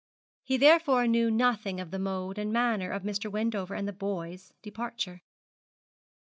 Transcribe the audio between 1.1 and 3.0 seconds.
nothing of the mode and manner